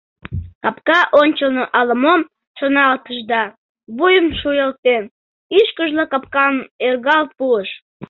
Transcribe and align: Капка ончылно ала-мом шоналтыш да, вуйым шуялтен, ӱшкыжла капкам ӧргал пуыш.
Капка 0.63 0.99
ончылно 1.21 1.63
ала-мом 1.79 2.21
шоналтыш 2.57 3.17
да, 3.31 3.41
вуйым 3.97 4.27
шуялтен, 4.39 5.03
ӱшкыжла 5.57 6.05
капкам 6.11 6.55
ӧргал 6.87 7.25
пуыш. 7.37 7.69